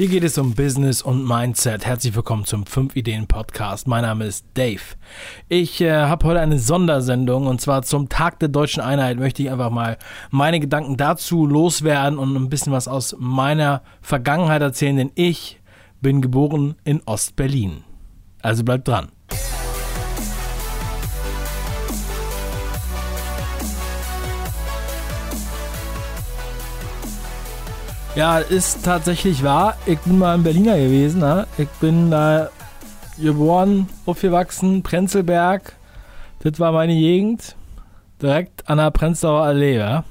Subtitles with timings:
[0.00, 1.84] Hier geht es um Business und Mindset.
[1.84, 3.86] Herzlich willkommen zum 5 Ideen Podcast.
[3.86, 4.80] Mein Name ist Dave.
[5.50, 9.50] Ich äh, habe heute eine Sondersendung und zwar zum Tag der deutschen Einheit möchte ich
[9.50, 9.98] einfach mal
[10.30, 15.60] meine Gedanken dazu loswerden und ein bisschen was aus meiner Vergangenheit erzählen, denn ich
[16.00, 17.84] bin geboren in Ostberlin.
[18.40, 19.10] Also bleibt dran.
[28.16, 29.76] Ja, ist tatsächlich wahr.
[29.86, 31.20] Ich bin mal ein Berliner gewesen.
[31.20, 31.46] Ne?
[31.58, 32.50] Ich bin da
[33.16, 35.74] geboren, aufgewachsen, Prenzlberg.
[36.40, 37.56] Das war meine Gegend.
[38.20, 39.76] Direkt an der Prenzlauer Allee.
[39.76, 40.04] Ja?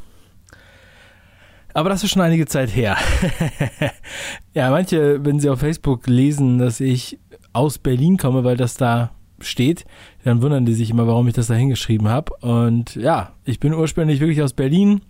[1.73, 2.97] Aber das ist schon einige Zeit her.
[4.53, 7.19] ja, manche, wenn sie auf Facebook lesen, dass ich
[7.52, 9.85] aus Berlin komme, weil das da steht,
[10.23, 12.33] dann wundern die sich immer, warum ich das da hingeschrieben habe.
[12.41, 15.02] Und ja, ich bin ursprünglich wirklich aus Berlin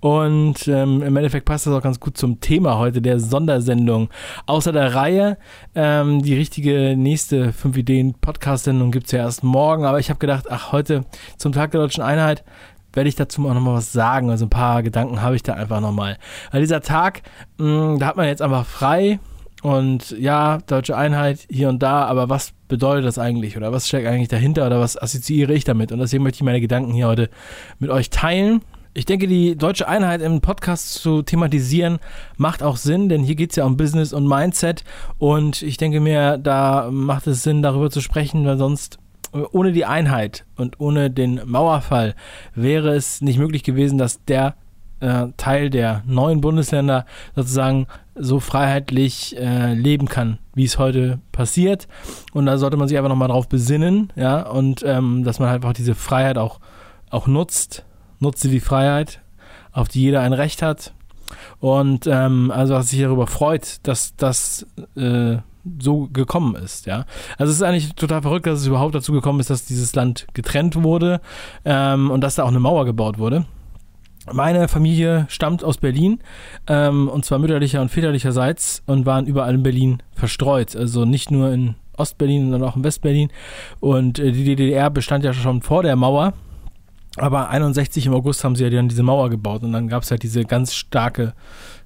[0.00, 4.10] und ähm, im Endeffekt passt das auch ganz gut zum Thema heute, der Sondersendung.
[4.46, 5.38] Außer der Reihe,
[5.74, 10.18] ähm, die richtige nächste 5 Ideen Podcast-Sendung gibt es ja erst morgen, aber ich habe
[10.18, 11.04] gedacht, ach, heute
[11.38, 12.44] zum Tag der Deutschen Einheit
[12.92, 14.30] werde ich dazu auch nochmal was sagen.
[14.30, 16.16] Also ein paar Gedanken habe ich da einfach nochmal.
[16.50, 17.22] Weil dieser Tag,
[17.58, 19.20] mh, mm, da hat man jetzt einfach frei
[19.62, 24.06] und ja, deutsche Einheit hier und da, aber was bedeutet das eigentlich oder was steckt
[24.06, 25.92] eigentlich dahinter oder was assoziiere ich damit?
[25.92, 27.30] Und deswegen möchte ich meine Gedanken hier heute
[27.78, 28.62] mit euch teilen.
[28.96, 31.98] Ich denke, die deutsche Einheit im Podcast zu thematisieren
[32.38, 34.84] macht auch Sinn, denn hier geht es ja um Business und Mindset.
[35.18, 38.98] Und ich denke mir, da macht es Sinn, darüber zu sprechen, weil sonst
[39.52, 42.14] ohne die Einheit und ohne den Mauerfall
[42.54, 44.54] wäre es nicht möglich gewesen, dass der
[45.00, 51.86] äh, Teil der neuen Bundesländer sozusagen so freiheitlich äh, leben kann, wie es heute passiert.
[52.32, 55.56] Und da sollte man sich einfach nochmal drauf besinnen, ja, und ähm, dass man halt
[55.56, 56.60] einfach diese Freiheit auch,
[57.10, 57.84] auch nutzt
[58.20, 59.20] nutze die Freiheit,
[59.72, 60.94] auf die jeder ein Recht hat.
[61.58, 64.66] Und ähm, also was sich darüber freut, dass das
[64.96, 65.38] äh,
[65.80, 67.04] so gekommen ist, ja.
[67.38, 70.26] Also es ist eigentlich total verrückt, dass es überhaupt dazu gekommen ist, dass dieses Land
[70.34, 71.20] getrennt wurde
[71.64, 73.44] ähm, und dass da auch eine Mauer gebaut wurde.
[74.32, 76.18] Meine Familie stammt aus Berlin,
[76.66, 80.74] ähm, und zwar mütterlicher und väterlicherseits und waren überall in Berlin verstreut.
[80.74, 83.30] Also nicht nur in Ostberlin, sondern auch in Westberlin.
[83.78, 86.32] Und äh, die DDR bestand ja schon vor der Mauer.
[87.16, 90.10] Aber 61 im August haben sie ja dann diese Mauer gebaut und dann gab es
[90.10, 91.32] halt diese ganz starke,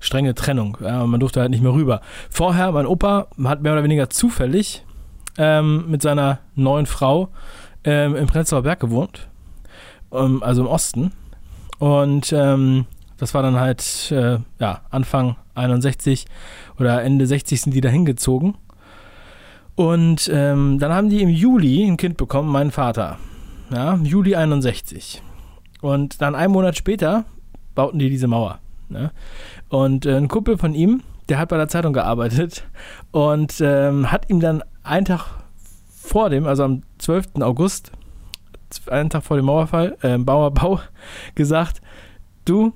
[0.00, 0.76] strenge Trennung.
[0.80, 2.00] Ja, man durfte halt nicht mehr rüber.
[2.30, 4.84] Vorher, mein Opa hat mehr oder weniger zufällig
[5.38, 7.28] ähm, mit seiner neuen Frau
[7.84, 9.28] ähm, im Prenzlauer Berg gewohnt,
[10.12, 11.12] ähm, also im Osten.
[11.78, 12.86] Und ähm,
[13.16, 16.26] das war dann halt äh, ja, Anfang 61
[16.78, 18.56] oder Ende 60 sind die da hingezogen.
[19.76, 23.18] Und ähm, dann haben die im Juli ein Kind bekommen, mein Vater
[23.70, 25.22] ja, Juli 61.
[25.81, 27.25] Und dann einen Monat später
[27.75, 28.58] bauten die diese Mauer.
[28.88, 29.12] Ne?
[29.69, 32.64] Und äh, ein Kumpel von ihm, der hat bei der Zeitung gearbeitet
[33.12, 35.26] und ähm, hat ihm dann einen Tag
[35.88, 37.41] vor dem, also am 12.
[37.41, 37.92] August,
[38.88, 40.80] einen Tag vor dem Mauerfall, äh, Mauerbau,
[41.34, 41.80] gesagt,
[42.44, 42.72] du,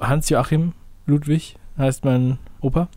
[0.00, 0.72] Hans-Joachim
[1.06, 2.88] Ludwig heißt mein Opa,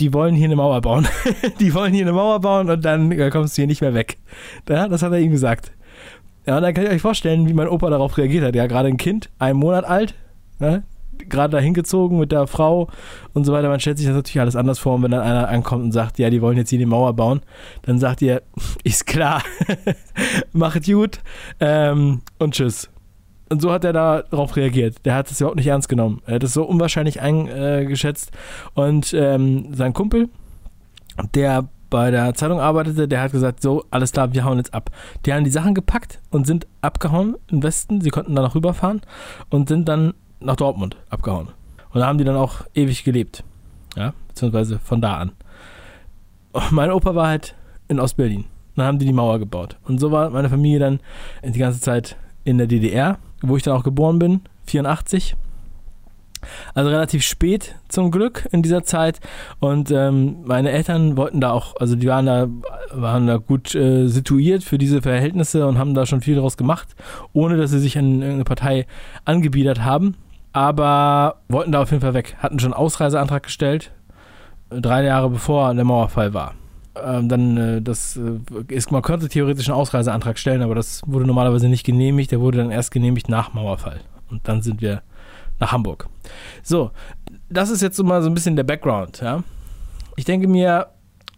[0.00, 1.06] die wollen hier eine Mauer bauen.
[1.60, 4.18] die wollen hier eine Mauer bauen und dann äh, kommst du hier nicht mehr weg.
[4.64, 5.72] Das hat er ihm gesagt.
[6.46, 8.54] Ja, und dann kann ich euch vorstellen, wie mein Opa darauf reagiert hat.
[8.54, 10.14] Ja, gerade ein Kind, ein Monat alt,
[10.58, 10.82] ne?
[11.28, 12.88] gerade da hingezogen mit der Frau
[13.32, 13.68] und so weiter.
[13.68, 14.94] Man stellt sich das natürlich alles anders vor.
[14.94, 17.40] Und wenn dann einer ankommt und sagt, ja, die wollen jetzt hier die Mauer bauen,
[17.82, 18.42] dann sagt ihr,
[18.84, 19.42] ist klar,
[20.52, 21.20] macht gut
[21.60, 22.90] ähm, und tschüss.
[23.50, 25.04] Und so hat er darauf reagiert.
[25.04, 26.22] Der hat es überhaupt nicht ernst genommen.
[26.26, 28.32] Er hat es so unwahrscheinlich eingeschätzt.
[28.72, 30.28] Und ähm, sein Kumpel,
[31.34, 34.90] der bei der Zeitung arbeitete, der hat gesagt, so, alles klar, wir hauen jetzt ab.
[35.24, 38.00] Die haben die Sachen gepackt und sind abgehauen im Westen.
[38.00, 39.00] Sie konnten da noch rüberfahren
[39.48, 41.50] und sind dann nach Dortmund abgehauen.
[41.92, 43.44] Und da haben die dann auch ewig gelebt.
[43.94, 45.32] Ja, beziehungsweise von da an.
[46.50, 47.54] Und mein Opa war halt
[47.86, 48.46] in Ostberlin.
[48.74, 49.76] Dann haben die die Mauer gebaut.
[49.84, 50.98] Und so war meine Familie dann
[51.44, 55.36] die ganze Zeit in der DDR, wo ich dann auch geboren bin, 84.
[56.74, 59.20] Also relativ spät zum Glück in dieser Zeit.
[59.60, 62.48] Und ähm, meine Eltern wollten da auch, also die waren da,
[62.92, 66.94] waren da gut äh, situiert für diese Verhältnisse und haben da schon viel daraus gemacht,
[67.32, 68.86] ohne dass sie sich an irgendeine Partei
[69.24, 70.16] angebiedert haben.
[70.52, 72.36] Aber wollten da auf jeden Fall weg.
[72.38, 73.90] Hatten schon Ausreiseantrag gestellt,
[74.70, 76.54] drei Jahre bevor der Mauerfall war.
[77.02, 81.26] Ähm, dann, äh, das äh, ist, man könnte theoretisch einen Ausreiseantrag stellen, aber das wurde
[81.26, 82.30] normalerweise nicht genehmigt.
[82.30, 84.00] Der wurde dann erst genehmigt nach Mauerfall.
[84.30, 85.02] Und dann sind wir
[85.60, 86.08] nach Hamburg.
[86.62, 86.90] So,
[87.48, 89.42] das ist jetzt so mal so ein bisschen der Background, ja.
[90.16, 90.88] Ich denke mir,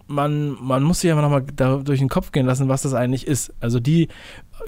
[0.07, 3.53] man, man muss sich einfach nochmal durch den Kopf gehen lassen, was das eigentlich ist.
[3.61, 4.09] Also die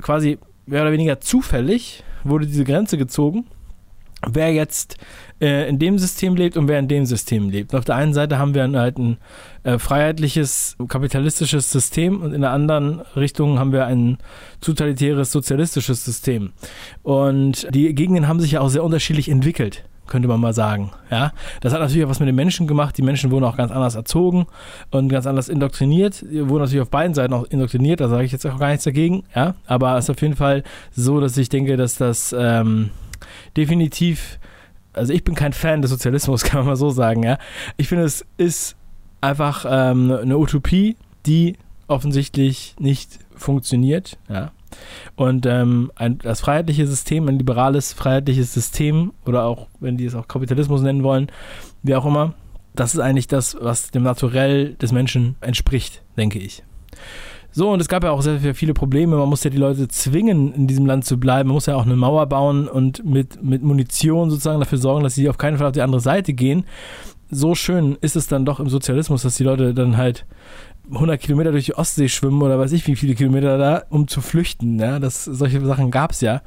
[0.01, 3.47] quasi mehr oder weniger zufällig wurde diese Grenze gezogen
[4.27, 4.97] wer jetzt
[5.41, 7.73] äh, in dem System lebt und wer in dem System lebt.
[7.73, 9.19] Und auf der einen Seite haben wir halt ein
[9.63, 14.19] äh, freiheitliches, kapitalistisches System und in der anderen Richtung haben wir ein
[14.61, 16.53] totalitäres, sozialistisches System.
[17.03, 20.91] Und die Gegenden haben sich ja auch sehr unterschiedlich entwickelt könnte man mal sagen.
[21.11, 22.97] Ja, das hat natürlich auch was mit den Menschen gemacht.
[22.97, 24.47] Die Menschen wurden auch ganz anders erzogen
[24.91, 26.23] und ganz anders indoktriniert.
[26.23, 28.01] Die wurden natürlich auf beiden Seiten auch indoktriniert.
[28.01, 29.25] Da sage ich jetzt auch gar nichts dagegen.
[29.35, 32.91] Ja, aber es ist auf jeden Fall so, dass ich denke, dass das ähm,
[33.57, 34.39] definitiv,
[34.93, 37.39] also ich bin kein Fan des Sozialismus, kann man mal so sagen, ja.
[37.77, 38.77] Ich finde, es ist
[39.21, 40.97] einfach ähm, eine Utopie,
[41.27, 44.53] die offensichtlich nicht funktioniert, ja.
[45.17, 50.15] Und ähm, ein, das freiheitliche System, ein liberales freiheitliches System oder auch, wenn die es
[50.15, 51.29] auch Kapitalismus nennen wollen,
[51.83, 52.35] wie auch immer,
[52.75, 56.63] das ist eigentlich das, was dem Naturell des Menschen entspricht, denke ich.
[57.59, 59.17] So, und es gab ja auch sehr, sehr viele Probleme.
[59.17, 61.49] Man musste ja die Leute zwingen, in diesem Land zu bleiben.
[61.49, 65.17] Man muss ja auch eine Mauer bauen und mit, mit Munition sozusagen dafür sorgen, dass
[65.17, 66.67] sie auf keinen Fall auf die andere Seite gehen.
[67.33, 70.25] So schön ist es dann doch im Sozialismus, dass die Leute dann halt
[70.89, 74.21] 100 Kilometer durch die Ostsee schwimmen oder weiß ich wie viele Kilometer da, um zu
[74.21, 74.79] flüchten.
[74.79, 76.43] Ja, das, solche Sachen gab es ja.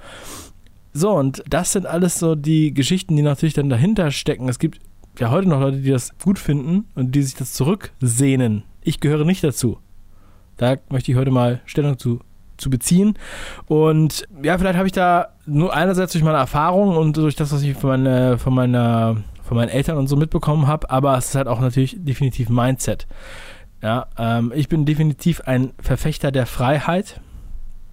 [0.94, 4.48] So, und das sind alles so die Geschichten, die natürlich dann dahinter stecken.
[4.48, 4.80] Es gibt
[5.20, 8.64] ja heute noch Leute, die das gut finden und die sich das zurücksehnen.
[8.82, 9.78] Ich gehöre nicht dazu.
[10.62, 12.20] Da möchte ich heute mal Stellung zu,
[12.58, 13.16] zu beziehen.
[13.66, 17.64] Und ja, vielleicht habe ich da nur einerseits durch meine Erfahrung und durch das, was
[17.64, 21.36] ich von, meine, von, meiner, von meinen Eltern und so mitbekommen habe, aber es ist
[21.36, 23.08] halt auch natürlich definitiv Mindset.
[23.82, 27.22] Ja, ähm, ich bin definitiv ein Verfechter der Freiheit.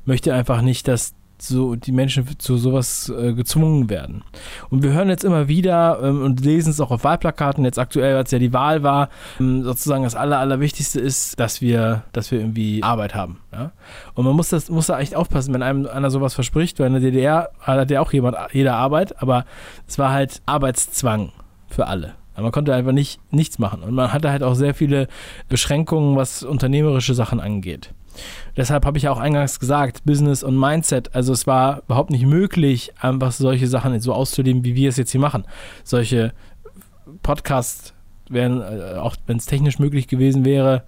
[0.05, 4.25] Möchte einfach nicht, dass so die Menschen zu sowas äh, gezwungen werden.
[4.71, 8.17] Und wir hören jetzt immer wieder ähm, und lesen es auch auf Wahlplakaten, jetzt aktuell,
[8.17, 9.09] als ja die Wahl war,
[9.41, 13.41] ähm, sozusagen das Aller, Allerwichtigste ist, dass wir, dass wir irgendwie Arbeit haben.
[13.53, 13.73] Ja?
[14.15, 16.95] Und man muss das, muss da echt aufpassen, wenn einem einer sowas verspricht, weil in
[16.95, 19.45] der DDR hat ja auch jemand, jeder Arbeit, aber
[19.87, 21.33] es war halt Arbeitszwang
[21.69, 22.15] für alle.
[22.41, 23.83] Man konnte einfach nicht, nichts machen.
[23.83, 25.09] Und man hatte halt auch sehr viele
[25.49, 27.95] Beschränkungen, was unternehmerische Sachen angeht.
[28.57, 31.15] Deshalb habe ich ja auch eingangs gesagt, Business und Mindset.
[31.15, 35.13] Also es war überhaupt nicht möglich, einfach solche Sachen so auszuleben, wie wir es jetzt
[35.13, 35.45] hier machen.
[35.85, 36.33] Solche
[37.23, 37.95] Podcasts
[38.29, 40.85] wären, äh, auch wenn es technisch möglich gewesen wäre,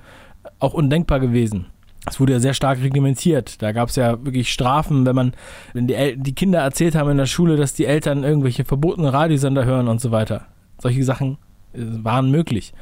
[0.59, 1.67] auch undenkbar gewesen.
[2.07, 3.61] Es wurde ja sehr stark reglementiert.
[3.63, 5.33] Da gab es ja wirklich Strafen, wenn man,
[5.75, 9.11] wenn die, El die Kinder erzählt haben in der Schule, dass die Eltern irgendwelche verbotenen
[9.11, 10.47] Radiosender hören und so weiter.
[10.79, 11.37] Solche Sachen
[11.75, 12.73] äh, waren möglich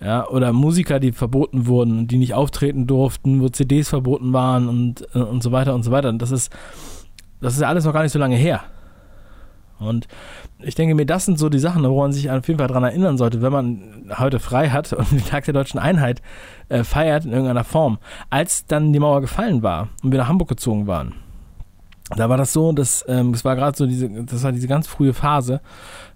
[0.00, 5.06] ja, oder Musiker, die verboten wurden, die nicht auftreten durften, wo CDs verboten waren und,
[5.14, 6.08] äh, und so weiter und so weiter.
[6.08, 6.52] Und das ist,
[7.40, 8.60] das ist ja alles noch gar nicht so lange her.
[9.78, 10.06] Und
[10.60, 12.84] ich denke mir, das sind so die Sachen, wo man sich auf jeden Fall daran
[12.84, 16.22] erinnern sollte, wenn man heute frei hat und den Tag der deutschen Einheit
[16.68, 17.98] äh, feiert in irgendeiner Form.
[18.30, 21.14] Als dann die Mauer gefallen war und wir nach Hamburg gezogen waren,
[22.16, 24.86] da war das so, dass ähm, das war gerade so diese, das war diese ganz
[24.86, 25.60] frühe Phase,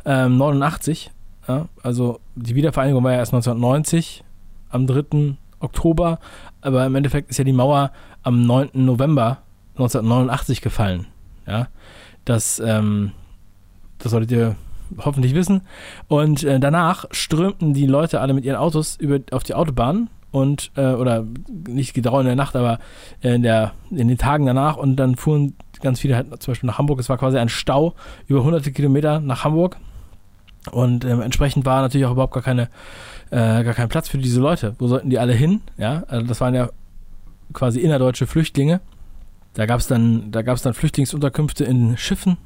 [0.04, 1.10] ähm, 89
[1.48, 4.22] ja, also die Wiedervereinigung war ja erst 1990,
[4.70, 5.36] am 3.
[5.60, 6.20] Oktober,
[6.60, 7.90] aber im Endeffekt ist ja die Mauer
[8.22, 8.70] am 9.
[8.74, 9.38] November
[9.72, 11.06] 1989 gefallen.
[11.46, 11.68] Ja,
[12.24, 13.12] das, ähm,
[13.98, 14.56] das solltet ihr
[14.98, 15.62] hoffentlich wissen.
[16.06, 20.70] Und äh, danach strömten die Leute alle mit ihren Autos über, auf die Autobahn und
[20.76, 21.24] äh, oder
[21.66, 22.78] nicht genau in der Nacht, aber
[23.20, 26.78] in der in den Tagen danach und dann fuhren ganz viele halt zum Beispiel nach
[26.78, 27.00] Hamburg.
[27.00, 27.94] Es war quasi ein Stau
[28.26, 29.78] über hunderte Kilometer nach Hamburg
[30.70, 32.68] und ähm, entsprechend war natürlich auch überhaupt gar keine,
[33.30, 34.74] äh, gar kein Platz für diese Leute.
[34.78, 35.60] Wo sollten die alle hin?
[35.76, 36.70] Ja, also das waren ja
[37.52, 38.80] quasi innerdeutsche Flüchtlinge.
[39.54, 42.36] Da gab es dann, da dann Flüchtlingsunterkünfte in Schiffen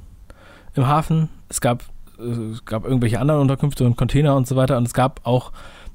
[0.74, 1.28] im Hafen.
[1.48, 1.84] Es gab,
[2.18, 4.78] es gab irgendwelche anderen Unterkünfte und Container und so weiter.
[4.78, 5.52] Und es gab auch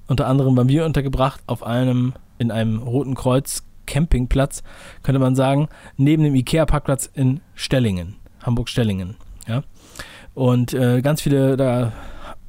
[0.07, 4.63] unter anderem bei mir untergebracht auf einem, in einem Roten Kreuz Campingplatz,
[5.01, 9.15] könnte man sagen, neben dem Ikea-Parkplatz in Stellingen, Hamburg-Stellingen.
[9.47, 9.63] Ja.
[10.37, 11.93] Und äh, ganz viele, da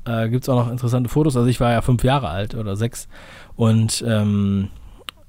[0.05, 1.39] äh, gibt es auch noch interessante Fotos.
[1.39, 3.09] Also ich war ja fünf Jahre alt oder sechs
[3.57, 4.69] und ähm,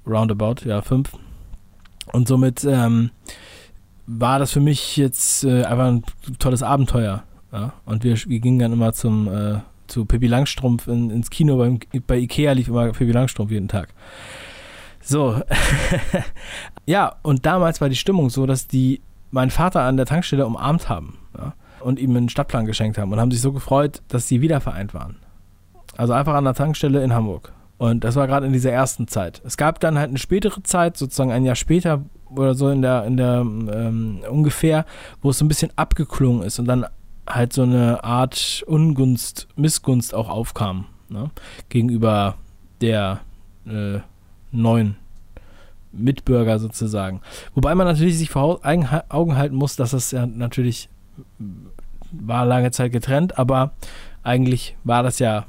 [0.05, 1.13] roundabout, ja, fünf.
[2.11, 3.11] Und somit ähm,
[4.07, 6.03] war das für mich jetzt äh, einfach ein
[6.39, 7.23] tolles Abenteuer.
[7.53, 7.71] Ja?
[7.85, 11.55] Und wir, wir gingen dann immer zum äh, zu Pippi Langstrumpf in, ins Kino.
[11.55, 13.93] Beim, bei Ikea lief immer Pippi Langstrumpf jeden Tag.
[15.01, 15.41] So.
[16.85, 18.99] ja, und damals war die Stimmung so, dass die
[19.31, 21.19] meinen Vater an der Tankstelle umarmt haben.
[21.37, 21.53] Ja?
[21.81, 24.93] Und ihm einen Stadtplan geschenkt haben und haben sich so gefreut, dass sie wieder vereint
[24.93, 25.17] waren.
[25.97, 27.53] Also einfach an der Tankstelle in Hamburg.
[27.77, 29.41] Und das war gerade in dieser ersten Zeit.
[29.45, 33.05] Es gab dann halt eine spätere Zeit, sozusagen ein Jahr später oder so in der,
[33.05, 34.85] in der ähm, ungefähr,
[35.21, 36.85] wo es so ein bisschen abgeklungen ist und dann
[37.27, 41.31] halt so eine Art Ungunst, Missgunst auch aufkam ne?
[41.69, 42.35] gegenüber
[42.81, 43.21] der
[43.65, 43.99] äh,
[44.51, 44.97] neuen
[45.91, 47.21] Mitbürger sozusagen.
[47.55, 50.89] Wobei man natürlich sich vor Augen halten muss, dass es ja natürlich
[52.11, 53.71] war lange Zeit getrennt, aber
[54.23, 55.45] eigentlich war das ja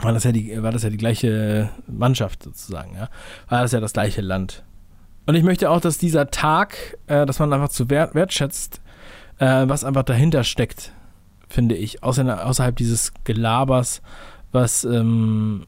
[0.00, 3.08] war das ja die, war das ja die gleiche Mannschaft sozusagen, ja.
[3.48, 4.64] War das ja das gleiche Land.
[5.26, 8.80] Und ich möchte auch, dass dieser Tag, äh, dass man einfach zu wert, wertschätzt,
[9.38, 10.92] äh, was einfach dahinter steckt,
[11.48, 14.02] finde ich, außer, außerhalb dieses Gelabers,
[14.52, 15.66] was ähm,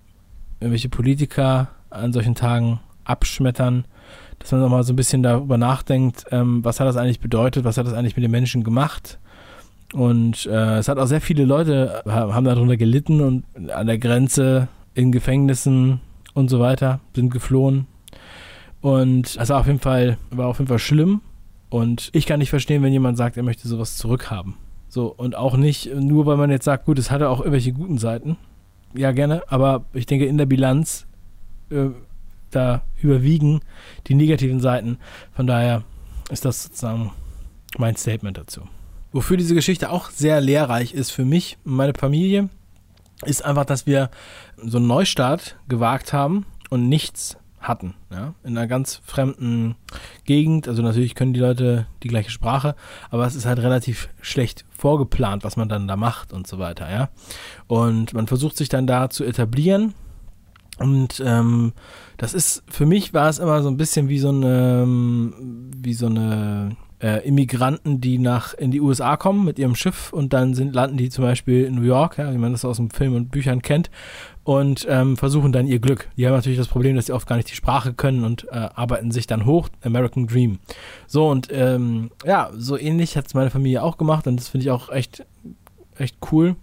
[0.61, 3.87] irgendwelche Politiker an solchen Tagen abschmettern,
[4.39, 7.79] dass man nochmal so ein bisschen darüber nachdenkt, ähm, was hat das eigentlich bedeutet, was
[7.79, 9.19] hat das eigentlich mit den Menschen gemacht
[9.93, 14.69] und äh, es hat auch sehr viele Leute, haben darunter gelitten und an der Grenze,
[14.95, 16.01] in Gefängnissen
[16.35, 17.87] und so weiter, sind geflohen.
[18.81, 21.21] Und es war auf jeden Fall, war auf jeden Fall schlimm.
[21.69, 24.55] Und ich kann nicht verstehen, wenn jemand sagt, er möchte sowas zurückhaben.
[24.89, 27.99] So, und auch nicht, nur weil man jetzt sagt, gut, es hatte auch irgendwelche guten
[27.99, 28.37] Seiten.
[28.95, 31.07] Ja, gerne, aber ich denke, in der Bilanz,
[31.71, 31.89] äh,
[32.57, 33.61] da überwiegen
[34.07, 34.99] die negativen Seiten.
[35.33, 35.85] Von daher
[36.31, 37.13] ist das sozusagen
[37.79, 38.63] mein Statement dazu.
[39.13, 42.49] Wofür diese Geschichte auch sehr lehrreich ist für mich und meine Familie,
[43.25, 44.11] ist einfach, dass wir
[44.57, 47.95] so einen Neustart gewagt haben und nichts hatten.
[48.11, 48.35] Ja?
[48.45, 49.77] In einer ganz fremden
[50.25, 50.69] Gegend.
[50.69, 52.75] Also natürlich können die Leute die gleiche Sprache,
[53.11, 56.91] aber es ist halt relativ schlecht vorgeplant, was man dann da macht und so weiter.
[56.91, 57.09] Ja?
[57.67, 59.95] Und man versucht sich dann da zu etablieren.
[60.79, 61.73] Und ähm,
[62.17, 64.87] das ist, für mich war es immer so ein bisschen wie so eine,
[65.77, 70.33] wie so eine äh, Immigranten, die nach in die USA kommen mit ihrem Schiff und
[70.33, 72.91] dann sind, landen die zum Beispiel in New York, ja, wie man das aus dem
[72.91, 73.91] Film und Büchern kennt,
[74.45, 76.09] und ähm, versuchen dann ihr Glück.
[76.17, 78.69] Die haben natürlich das Problem, dass sie oft gar nicht die Sprache können und äh,
[78.75, 79.69] arbeiten sich dann hoch.
[79.83, 80.59] American Dream.
[81.07, 84.65] So und ähm, ja, so ähnlich hat es meine Familie auch gemacht und das finde
[84.65, 85.27] ich auch echt,
[85.99, 86.57] echt cool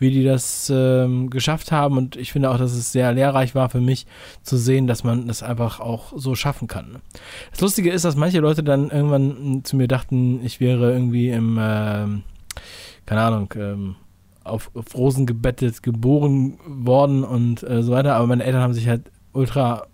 [0.00, 1.96] wie die das ähm, geschafft haben.
[1.96, 4.06] Und ich finde auch, dass es sehr lehrreich war für mich
[4.42, 6.98] zu sehen, dass man das einfach auch so schaffen kann.
[7.52, 11.58] Das Lustige ist, dass manche Leute dann irgendwann zu mir dachten, ich wäre irgendwie im,
[11.60, 12.22] ähm,
[13.04, 13.96] keine Ahnung, ähm,
[14.42, 18.16] auf, auf Rosen gebettet geboren worden und äh, so weiter.
[18.16, 19.86] Aber meine Eltern haben sich halt ultra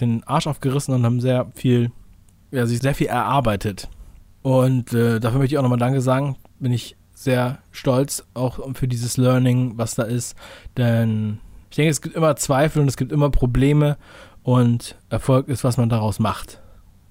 [0.00, 1.92] den Arsch aufgerissen und haben sehr viel,
[2.50, 3.88] ja, sich sehr viel erarbeitet.
[4.42, 6.36] Und äh, dafür möchte ich auch nochmal Danke sagen.
[6.58, 10.36] Bin ich sehr stolz auch für dieses Learning, was da ist.
[10.76, 13.96] Denn ich denke, es gibt immer Zweifel und es gibt immer Probleme
[14.42, 16.60] und Erfolg ist, was man daraus macht.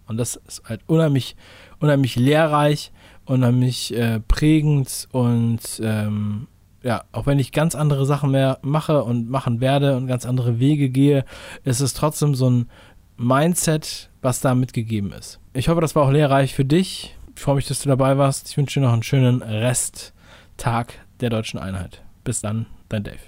[0.07, 1.35] Und das ist halt unheimlich,
[1.79, 2.91] unheimlich lehrreich,
[3.25, 6.47] unheimlich äh, prägend und ähm,
[6.83, 10.59] ja, auch wenn ich ganz andere Sachen mehr mache und machen werde und ganz andere
[10.59, 11.25] Wege gehe,
[11.63, 12.69] ist es trotzdem so ein
[13.17, 15.39] Mindset, was da mitgegeben ist.
[15.53, 17.14] Ich hoffe, das war auch lehrreich für dich.
[17.35, 18.49] Ich freue mich, dass du dabei warst.
[18.49, 22.01] Ich wünsche dir noch einen schönen Resttag der deutschen Einheit.
[22.23, 23.19] Bis dann, dein Dave.